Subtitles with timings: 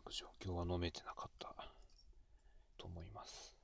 [0.00, 1.54] く状況は飲めてなかった
[2.78, 3.54] と思います。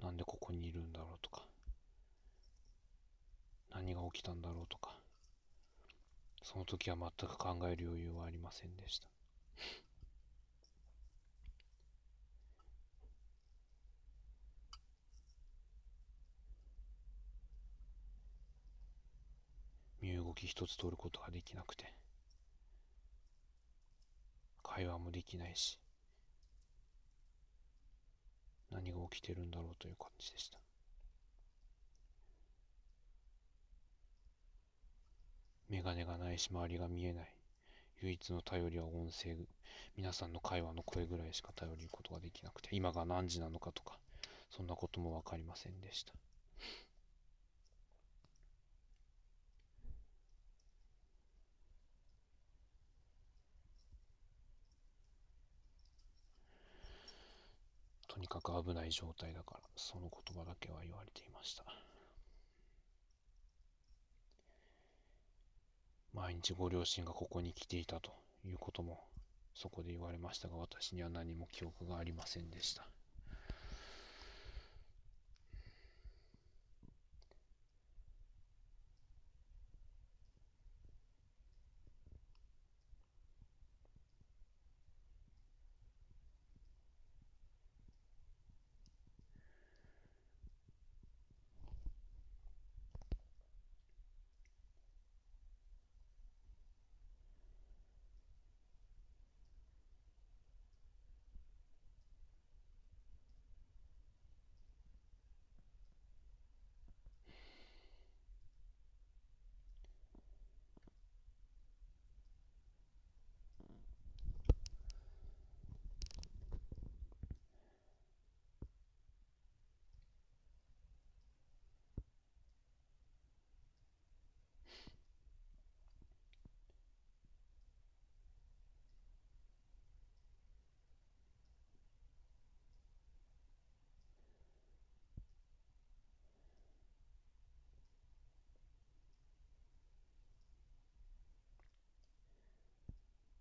[0.00, 1.44] なんでここにいるんだろうとか、
[3.74, 4.96] 何が起きたんだろうとか、
[6.42, 9.08] その時は全く考える余裕はありませんでした。
[20.00, 21.92] 身動き一つ取ることができなくて、
[24.62, 25.80] 会話もできないし、
[28.70, 30.58] 何が起きてるんだろうという感じでした。
[35.68, 37.34] メガネがないし周りが見えない。
[38.00, 39.36] 唯一の頼りは音声、
[39.96, 43.98] 皆さんの会話の声ぐらいしか頼ることができなくて、今が何時なのかとか、
[44.50, 46.12] そんなこともわかりませんでした。
[58.18, 61.64] とにかく危ない状態だから、その言葉だけは言われていました。
[66.12, 68.10] 毎日ご両親がここに来ていたと
[68.44, 69.04] いうことも
[69.54, 72.88] そこで言われましたが、私には何も記憶がありませんでした。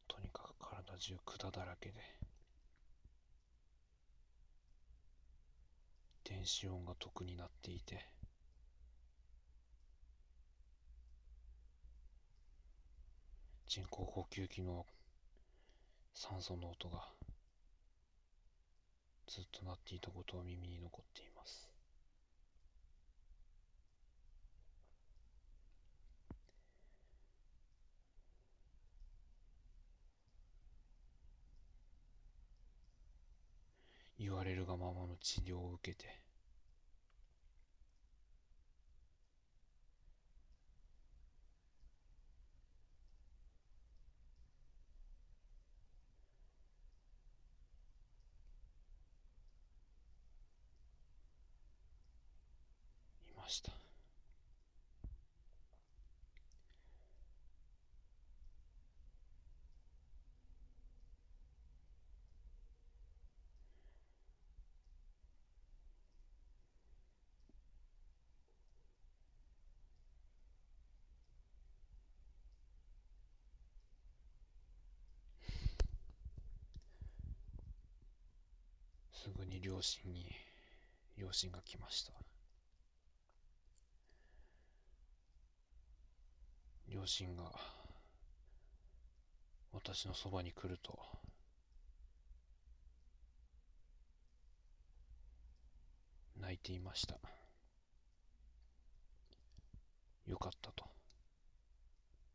[0.07, 0.56] とにかく
[0.97, 1.96] 体中管だらけで。
[6.24, 8.06] 電子音が特になっていて。
[13.68, 14.86] 人工呼吸器の
[16.13, 17.06] 酸素の音が
[19.28, 21.37] ずっと鳴っていたことは耳に残っています。
[34.27, 36.05] 言われるがままの治療を受けて。
[53.30, 53.87] いました。
[79.27, 80.31] すぐに両親に
[81.18, 82.13] 両親が来ました。
[86.88, 87.51] 両親が
[89.74, 90.97] 私のそばに来ると。
[96.39, 97.15] 泣いていました。
[100.25, 100.85] よかったと。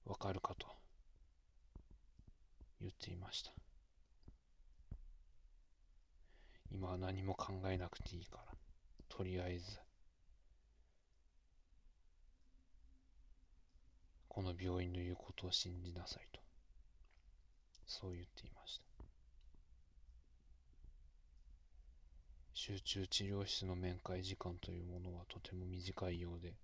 [0.05, 0.67] わかるかと。
[2.83, 3.62] 言っていました。
[6.83, 8.53] 今は何も考えなくていいから。
[9.09, 9.79] とりあえず。
[14.27, 16.41] この病院の言うことを信じなさいと。
[17.87, 18.85] そう言っていました。
[22.53, 26.57] 集中治療室の面会時間というものはとても短いようで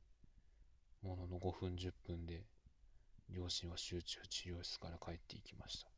[1.00, 2.42] ものの5分10分で
[3.30, 5.97] 両親は集中治療室から帰っていきました。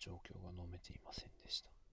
[0.00, 1.89] 状況が飲めていませんでした。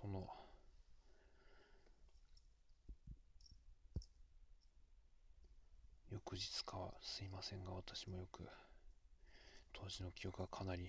[0.00, 0.26] その
[6.10, 8.44] 翌日かはすいませんが私もよく
[9.72, 10.88] 当時の記憶がかなり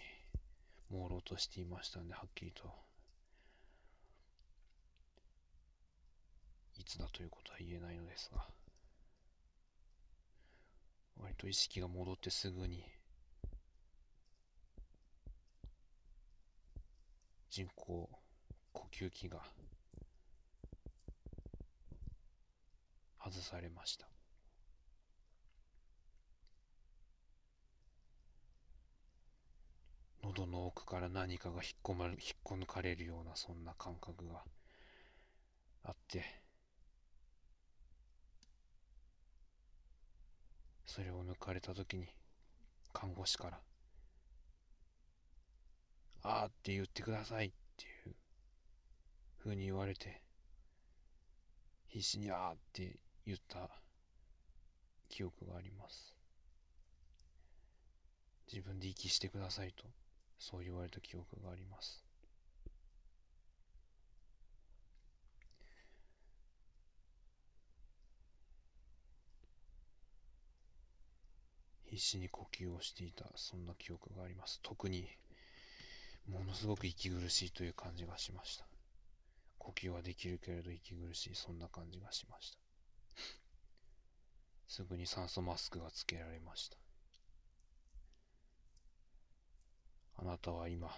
[0.89, 2.63] 朦朧としていましたのではっきりと
[6.79, 8.45] いつだということは言えないのですが
[11.21, 12.83] 割と意識が戻ってすぐに
[17.49, 18.09] 人工
[18.73, 19.39] 呼吸器が
[23.23, 24.07] 外されました。
[30.23, 34.43] 喉の奥から何かが引っ込ま引っこ抜かれるようなそんな感覚が
[35.83, 36.23] あって
[40.85, 42.07] それを抜かれた時に
[42.93, 43.59] 看護師から
[46.23, 47.51] 「あーって言ってください」
[49.43, 50.21] ふうに言われて
[51.87, 53.69] 必死に「あーって言った
[55.09, 56.15] 記憶があります。
[58.51, 59.85] 自分で息してくださいと
[60.37, 62.05] そう言われた記憶があります。
[71.85, 74.59] 必死に呼吸をしていたそんな記憶があります。
[74.61, 75.09] 特に
[76.27, 78.70] ものすごく息苦しいという感じがしました。
[79.61, 81.35] 呼吸はできるけれど息苦しい。
[81.35, 82.57] そんな感じがしました。
[84.67, 86.77] すぐに酸素マスクがつけられました。
[90.15, 90.89] あなたは今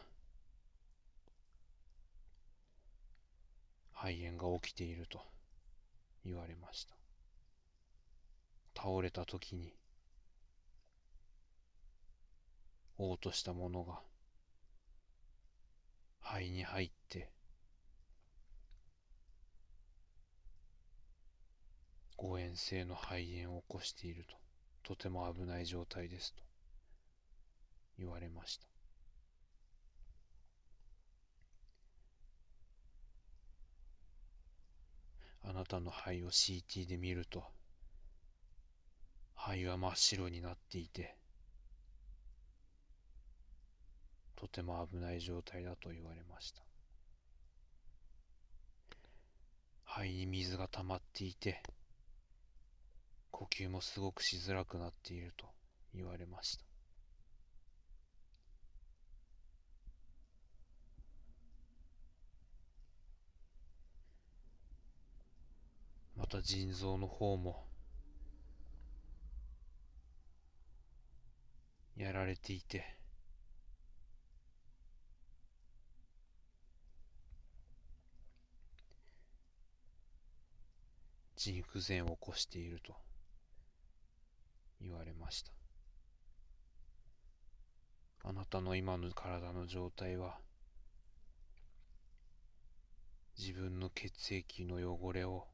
[3.91, 5.21] 肺炎が起きていると
[6.23, 6.95] 言われました。
[8.75, 9.73] 倒れた時に
[12.97, 14.01] 嘔吐したものが
[16.21, 17.29] 肺に入って
[22.53, 24.35] 誤嚥性の肺炎を起こしていると。
[24.83, 26.43] とても危ない状態ですと。
[27.97, 28.67] 言われました。
[35.45, 37.43] あなたの肺を CT で見ると
[39.35, 41.17] 肺は真っ白になっていて
[44.37, 46.63] とても危ない状態だと言われました。
[49.83, 51.61] 肺に水が溜まっていて
[53.33, 55.47] 呼吸もすごくしづらくなっていると
[55.95, 56.63] 言われました。
[66.15, 67.65] また腎臓の方も
[71.97, 72.85] やられていて
[81.35, 83.12] 腎不全を起こしていると。
[84.83, 85.53] 言われました。
[88.25, 90.37] あなたの今の体の状態は
[93.37, 95.47] 自分の血液の汚れを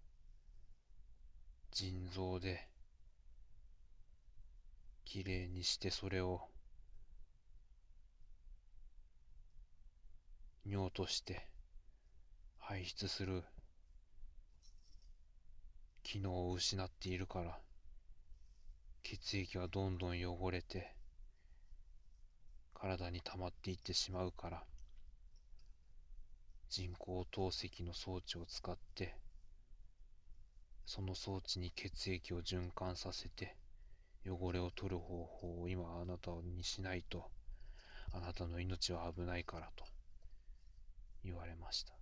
[1.71, 2.67] 腎臓で
[5.05, 6.41] きれいにしてそれを
[10.65, 11.47] 尿として
[12.59, 13.43] 排出する
[16.03, 17.57] 機能を失っているから
[19.03, 20.95] 血液はどんどん汚れて
[22.73, 24.63] 体に溜まっていってしまうから
[26.69, 29.15] 人工透析の装置を使って
[30.85, 33.55] その装置に血液を循環させて
[34.25, 37.25] 汚れを取る方法を今あなたにしないと
[38.11, 39.85] あなたの命は危ないからと
[41.23, 41.98] 言われました。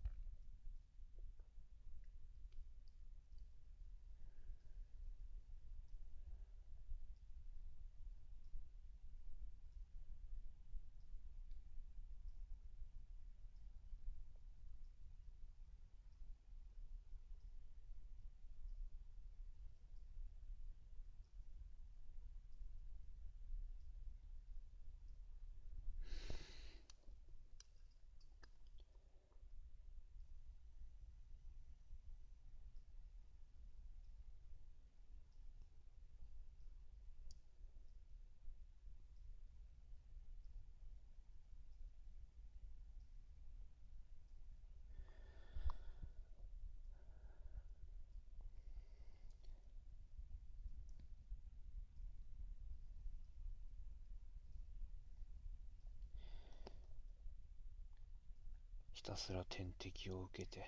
[58.98, 60.68] ひたすら点滴を受けて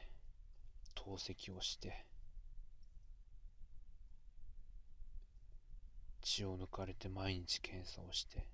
[0.94, 2.06] 透析をして
[6.22, 8.46] 血を抜かれて毎日検査をして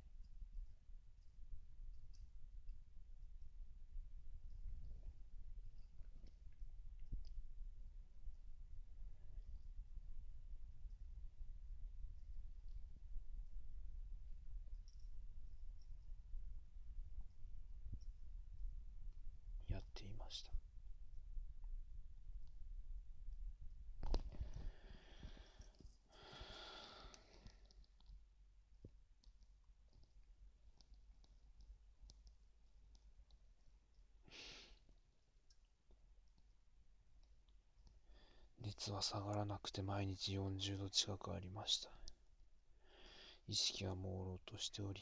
[19.70, 20.56] やっていました
[38.86, 41.90] 熱は下がらなくて毎日40度近くありました
[43.48, 45.02] 意識は朦朧としており。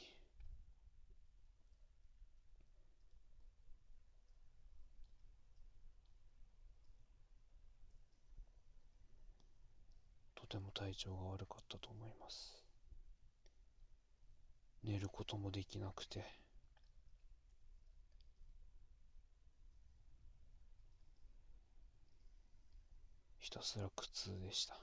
[10.35, 12.65] とても体調が悪かったと思います。
[14.83, 16.42] 寝ることもできなくて。
[23.43, 24.79] ひたすら苦痛でした。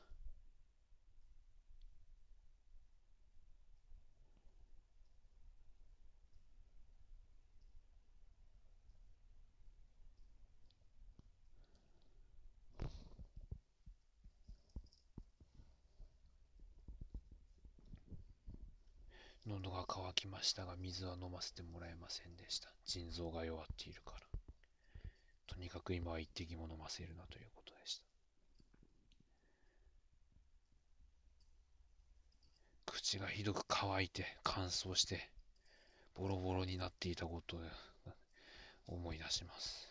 [19.47, 22.69] 喉が渇きましたが水は飲ませてもらえませんでした。
[22.85, 24.21] 腎臓が弱っているから。
[25.47, 27.70] とにかく今は一滴も飲ませるなということ。
[33.11, 35.29] でした口がひどく乾いて乾燥して
[36.15, 37.61] ボロボロになっていたことを
[38.87, 39.89] 思い出します。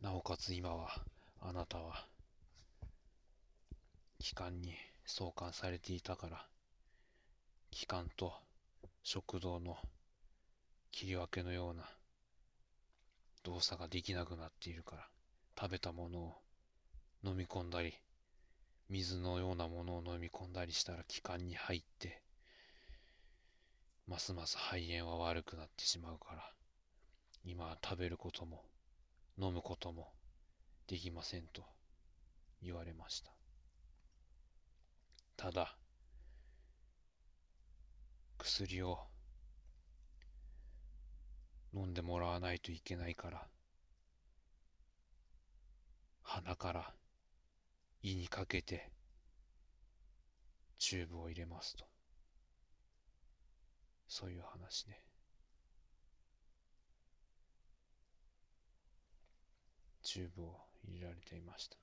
[0.00, 0.90] なおかつ今は
[1.40, 2.06] あなたは
[4.18, 6.44] 機関に送還されていたから
[7.70, 8.32] 機関と
[9.02, 9.76] 食道の
[10.92, 11.84] 切り分けのような
[13.42, 15.08] 動作ができなくなっているから
[15.58, 16.34] 食べたものを
[17.24, 17.94] 飲み込んだり
[18.88, 22.22] 水のようなものを飲み込んだりしたら気管に入って
[24.06, 26.52] ますます肺炎は悪くなってしまうから
[27.44, 28.64] 今は食べることも
[29.38, 30.12] 飲むことも
[30.86, 31.64] できませんと
[32.62, 33.30] 言われました。
[35.36, 35.76] ただ
[38.38, 38.98] 薬を
[41.74, 43.46] 飲んでもらわないといけないから
[46.28, 46.92] 鼻から
[48.02, 48.90] 胃にかけて
[50.76, 51.84] チューブを入れますと。
[54.08, 55.00] そういう話ね。
[60.02, 61.76] チューブを入れられていました。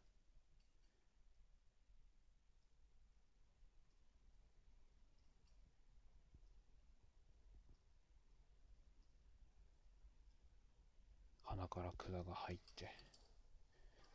[11.43, 13.12] 鼻から管が入って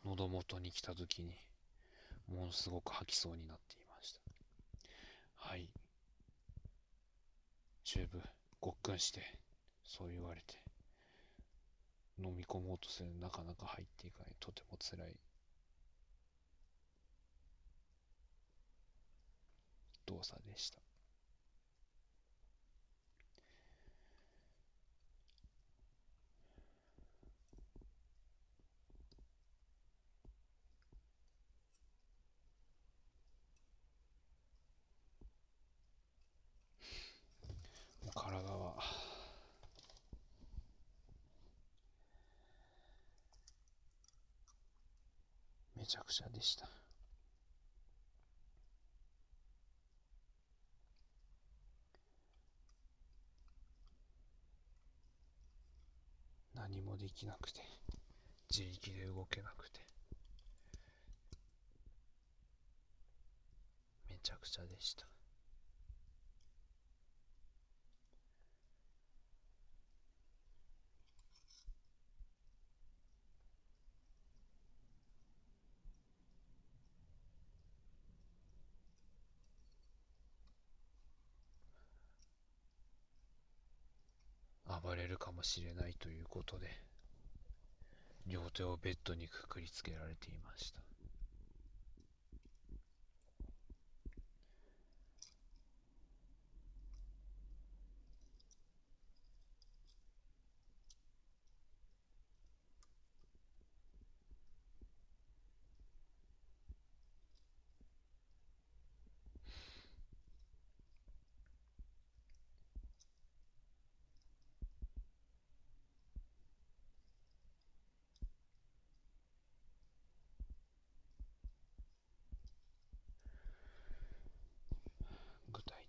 [0.05, 1.37] 喉元に来た時に
[2.28, 4.21] ものすごく吐きそうになっていました。
[5.37, 5.69] はい。
[7.85, 8.23] チューブ
[8.61, 9.23] ごっくんして
[9.85, 10.55] そう言われて
[12.19, 14.35] 飲み込もうとするなかなか入っていかない。
[14.40, 15.17] とてもつらい。
[20.07, 20.88] 動作でした。
[38.18, 38.75] 体は。
[45.76, 46.68] めちゃくちゃでした。
[56.54, 57.60] 何もできなくて
[58.50, 59.78] 自力で動けなくて。
[64.10, 65.06] めちゃくちゃでした
[84.82, 86.66] 暴れるかもしれないということで
[88.26, 90.80] 両手をベッドにくくりつけられていました。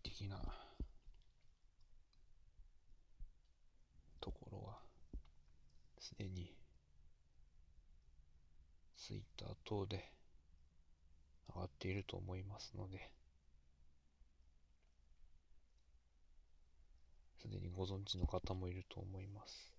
[0.03, 0.38] 的な。
[4.21, 4.77] ところは
[5.97, 6.53] すでに
[8.97, 10.12] ツイッター等で
[11.55, 13.12] 上がっていると思いますので
[17.41, 19.79] すでにご存知の方もいると思います。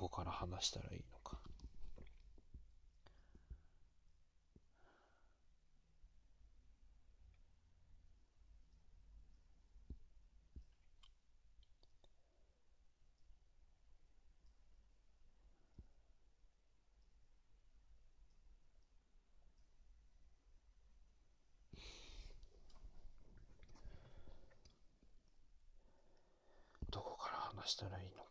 [0.00, 1.36] こから話したらいいのか。
[26.90, 28.29] どこから話したらいいのか。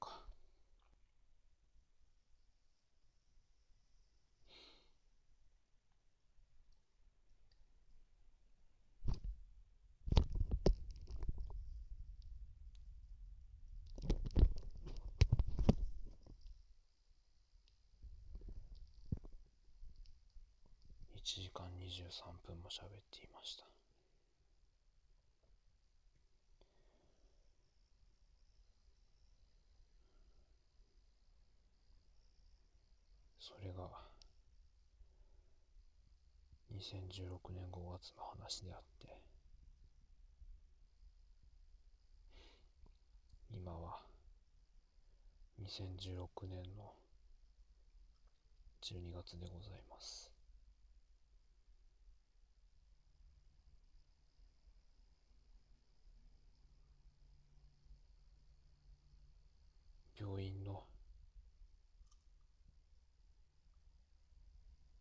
[21.30, 23.64] 1時間23分も喋っていました。
[33.38, 33.88] それが
[36.74, 39.16] 2016年5月の話であって
[43.54, 44.02] 今は
[45.62, 46.92] 2016年の
[48.82, 50.39] 12月でございます。
[60.20, 60.84] 病院の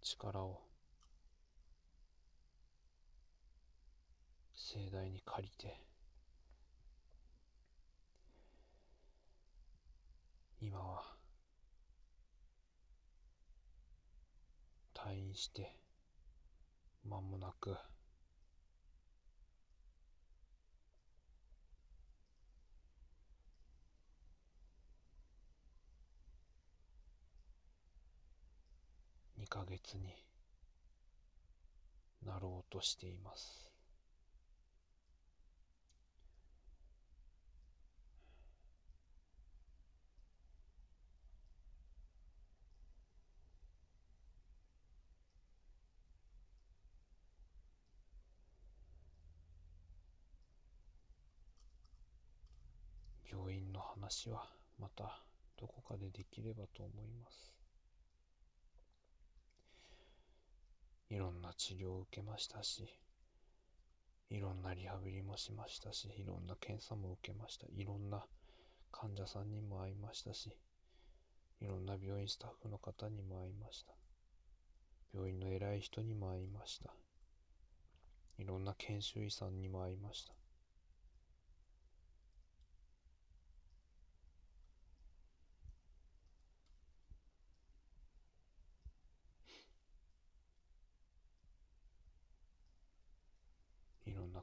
[0.01, 0.61] 力を
[4.55, 5.77] 盛大に借りて
[10.61, 11.03] 今は
[14.95, 15.73] 退院して
[17.05, 17.77] 間もなく
[29.49, 30.15] 2ヶ月に
[32.23, 33.71] なろうとしています。
[53.31, 54.47] 病院の話は
[54.79, 55.23] また
[55.59, 57.58] どこかでできればと思います。
[61.11, 62.87] いろんな治療を受けましたし
[64.31, 67.67] いろんなリハビリもしましたしいろんな検査も受けました。
[67.75, 68.27] いろんな
[68.93, 70.51] 患者さんにも会いましたし
[71.61, 73.95] いろんな病院スタッフの方にも会いました。
[75.15, 76.93] 病院の偉い人にも会いました。
[78.37, 80.35] いろんな研修医さんにも会いました。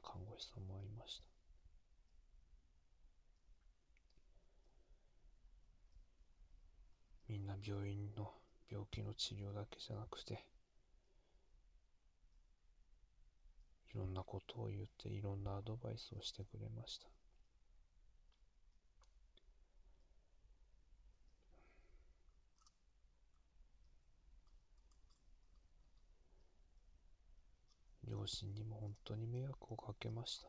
[0.06, 1.26] 看護師さんもいました。
[7.28, 8.30] みんな病院の
[8.70, 10.44] 病気の治療だけじゃなくて
[13.92, 17.08] いろんなことを言っていろんなアドバイスをしてくれました。
[28.08, 30.48] 両親にも本当に迷惑をかけました。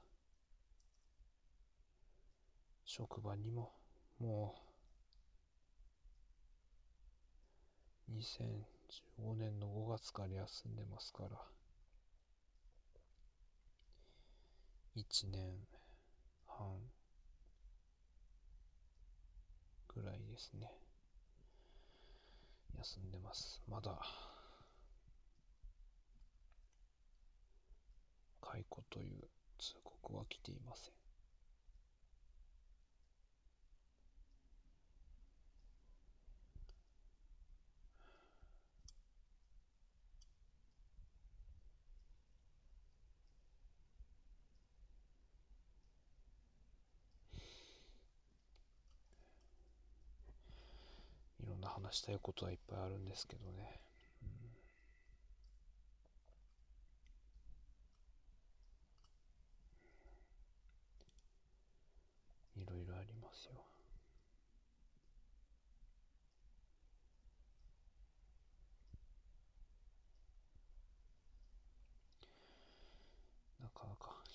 [2.85, 3.73] 職場にも
[4.19, 4.55] も
[8.09, 11.29] う2015年の5月から休んでますから。
[14.95, 15.67] 1年
[16.47, 16.65] 半
[19.89, 20.71] ぐらいですね。
[22.77, 23.61] 休んでます。
[23.67, 23.99] まだ
[28.49, 30.93] 解雇という通告は来ていません。
[51.43, 53.81] いろんな話したいことはいっぱいあるんですけどね。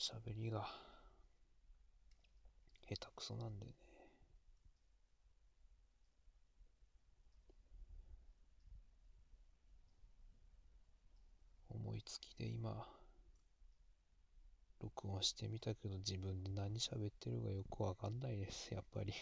[0.03, 0.67] 喋りが
[2.89, 3.73] 下手くそなんでね。
[11.71, 12.85] 思いつきで今、
[14.81, 19.15] 録音してみたけど自分で何喋ってるかよくわかんないです、やっぱり。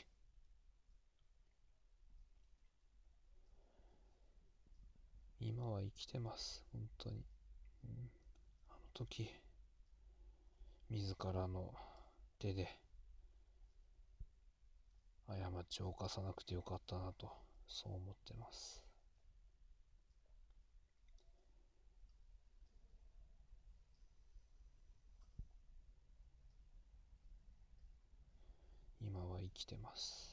[5.41, 7.17] 今は生きてます、本当に。
[7.85, 8.11] うん、
[8.71, 9.31] あの時、
[10.91, 11.73] 自らの
[12.41, 12.69] 手で、
[15.29, 15.35] 過
[15.69, 17.31] ちを犯さなくてよかったなと、
[17.69, 18.83] そう思ってます。
[29.01, 30.31] 今は生きてます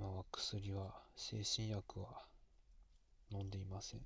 [0.00, 2.08] 今は薬は精神薬は
[3.30, 4.00] 飲んでいません。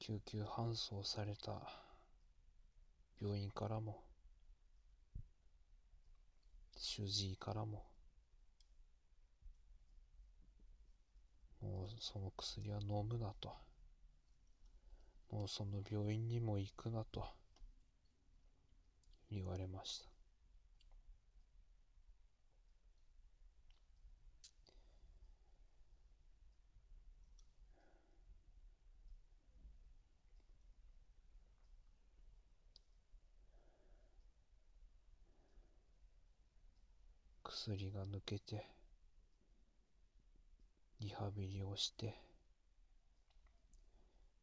[0.00, 1.52] 救急搬送された
[3.22, 4.02] 病院からも
[6.76, 7.84] 主治医からも
[11.62, 13.54] もうその薬は飲むなと。
[15.30, 17.24] もうその病院にも行くなと
[19.30, 20.19] 言われました。
[37.62, 38.64] 薬が抜けて
[40.98, 42.14] リハビリをして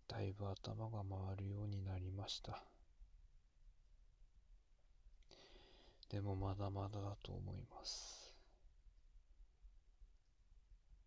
[0.07, 2.63] だいぶ頭が回るようになりました。
[6.11, 8.35] でもまだまだだと思います。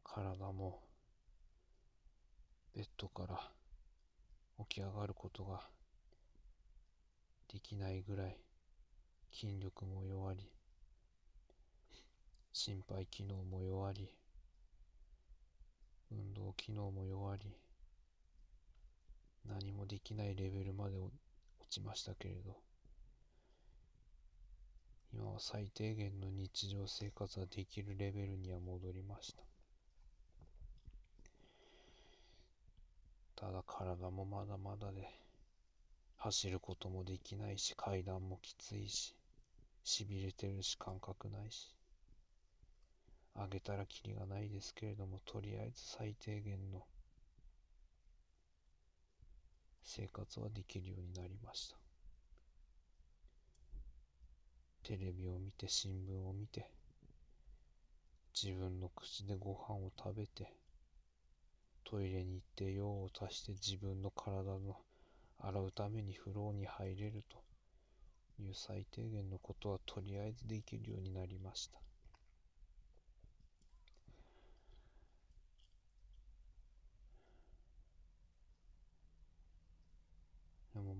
[0.02, 0.80] 体も
[2.74, 3.40] ベッドから
[4.68, 5.60] 起き上がることが
[7.52, 8.36] できないぐらい
[9.32, 10.59] 筋力も弱り
[12.52, 14.08] 心肺機能も弱り
[16.10, 17.56] 運動機能も弱り
[19.48, 21.10] 何もできないレベルまで落
[21.70, 22.56] ちましたけれど
[25.12, 29.42] 今は最低限の日常生活ができるレベルには戻りました。
[33.34, 35.08] ただ体もまだまだで
[36.18, 39.16] 走ることもできないし階段もきついし
[39.82, 41.79] しびれてるし感覚ないし。
[43.34, 46.84] あげたらきりがないですけれども、とりあえず最低限の
[49.82, 51.76] 生活はできるようになりました。
[54.82, 56.70] テレビを見て、新聞を見て、
[58.34, 60.52] 自分の口でご飯を食べて、
[61.84, 64.76] トイレに行って用を足して自分の体の
[65.40, 67.38] 洗うために風呂に入れると
[68.40, 71.89] いう最低限のことはとりあえずできるようになりました。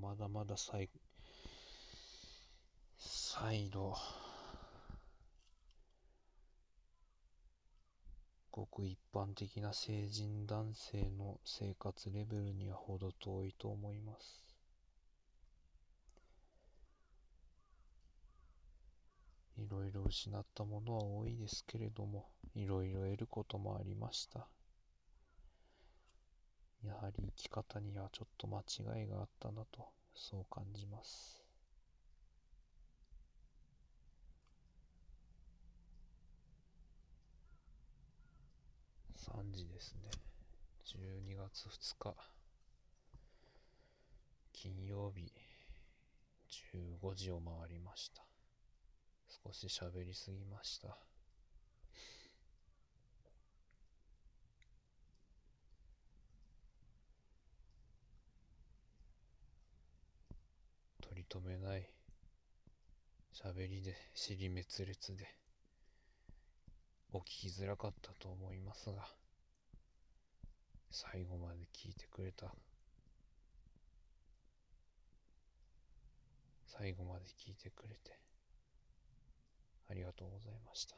[0.00, 0.88] まだまだ再、
[2.96, 3.94] 再度、
[8.50, 14.42] ごく一般的な成人男性の生活レベルには程遠いと思います。
[19.58, 24.48] いろいろ失ったものは多いですけれども、いろいろ得ることもありました。
[26.82, 31.42] やはり生き方にはちょっと間違いがあったなと、そう感じます。
[39.16, 40.10] 3時ですね。
[40.86, 42.14] 12月2日。
[44.52, 45.30] 金曜日、
[47.02, 48.24] 15時を回りました。
[49.44, 51.09] 少し喋りすぎました。
[61.30, 61.88] 止めない。
[63.32, 65.28] 喋りで尻滅裂で。
[67.12, 69.06] お聞きづらかったと思いますが。
[70.90, 72.52] 最後まで聞いてくれた。
[76.66, 78.18] 最後まで聞いてくれて。
[79.88, 80.96] ありがとうございました。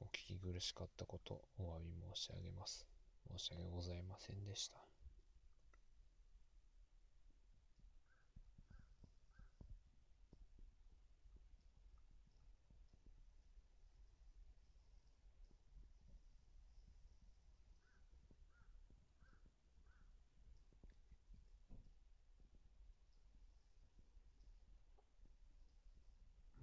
[0.00, 2.93] お聞き苦しかったことお詫び申し上げます。
[3.30, 4.84] 申し訳ございませんでした。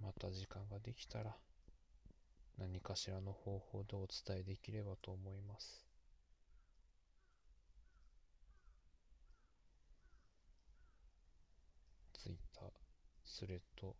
[0.00, 1.36] また時間ができたら
[2.58, 5.91] 何かしらの方法でお伝えできればと思います。
[12.22, 12.68] ツイッター
[13.24, 13.96] スレッド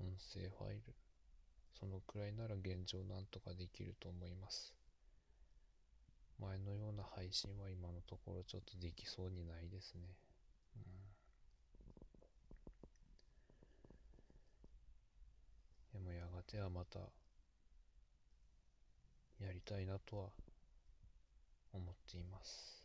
[0.00, 0.82] 音声ファイル
[1.78, 4.74] そのくらいなら現状なんとかできると思います。
[6.40, 10.00] 前のような配信は今のところちょっとできそうにないですね。
[15.92, 16.02] うん。
[16.02, 16.98] でもやがてはまた
[19.38, 20.30] やりたいなとは
[21.72, 22.84] 思っています。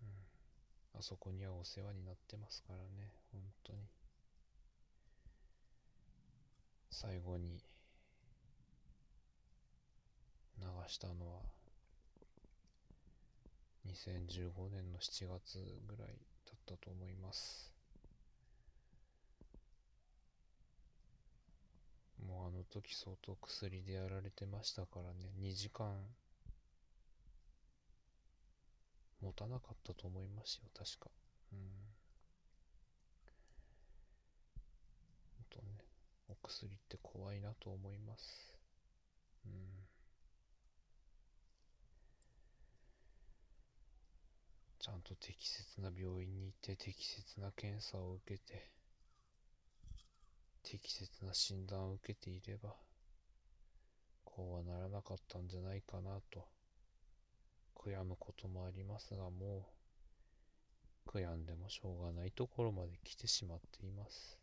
[0.00, 0.08] うん。
[0.98, 3.78] あそこにはお世話になってますからね、本当に。
[6.90, 7.62] 最後に
[10.58, 11.42] 流したのは
[13.86, 16.08] 2015年の7月ぐらい
[16.46, 17.70] だったと思います。
[22.26, 25.94] もうあの時相当薬でやられてましたからね、2時間
[29.20, 31.10] 持たなかったと思いますよ、確か。
[31.52, 31.58] うん。
[35.36, 35.84] ほんとね、
[36.28, 38.58] お薬って怖いなと思います。
[39.44, 39.52] うん。
[44.78, 48.70] ちゃんと適切な病院に行って適切な検査を受けて
[50.68, 52.74] 適切な診断を受けていれば、
[54.24, 56.44] こうはならなかったんじゃないかなと、
[57.86, 59.64] 悔やむこともありますが、も
[61.06, 64.40] う、悔やんでもしょうがないところまで来てしまっています。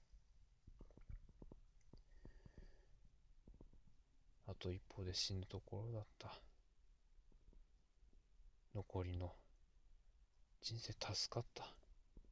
[4.48, 6.34] あと一歩で死ぬところだった。
[8.74, 9.34] 残りの
[10.62, 11.68] 人生助かった。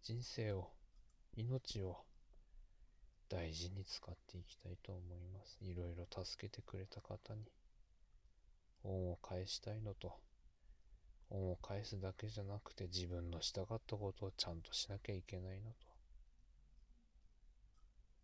[0.04, 0.70] 人生を、
[1.36, 1.98] 命を、
[3.28, 5.58] 大事に使っていきたいと思います。
[5.62, 7.42] いろいろ助けてくれた方に
[8.84, 10.14] 恩を返したいのと、
[11.32, 15.76] 恩を返すだけじゃなくて自分のしたかったことをちゃんとしなきゃいけないなと、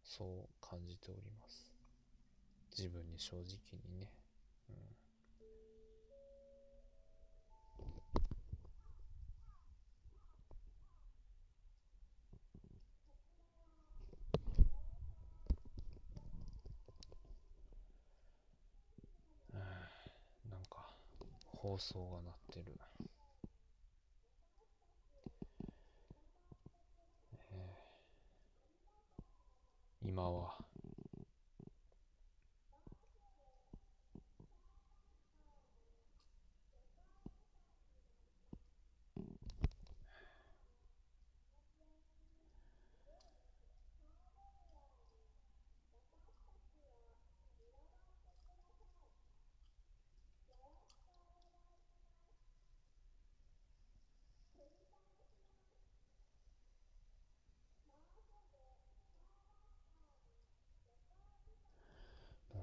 [0.04, 1.72] そう感じております。
[2.78, 3.44] 自分に正直
[3.90, 4.12] にね。
[4.70, 4.97] うん
[21.78, 22.80] 放送が鳴ってる。
[27.52, 30.58] えー、今は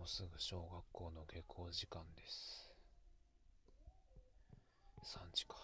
[0.05, 2.71] うすぐ小学校の下校時間です。
[5.03, 5.57] 3時か。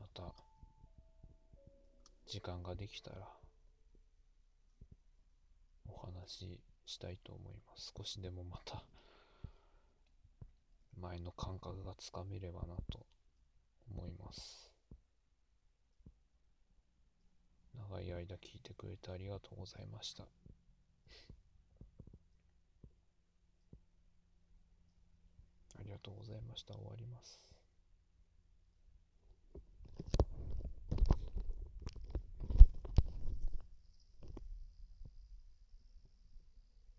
[0.00, 0.34] また、
[2.26, 3.28] 時間ができたら、
[5.86, 7.92] お話ししたいと思います。
[7.96, 8.82] 少しでもまた、
[11.00, 13.06] 前の感覚がつかめればなと
[13.88, 14.69] 思います。
[17.88, 20.24] 長い間聞いてくれてありがとうございました。
[20.24, 20.26] あ
[25.82, 26.74] りがとうございました。
[26.74, 27.49] 終わります。